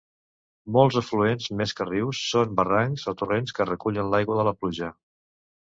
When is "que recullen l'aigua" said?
3.61-4.41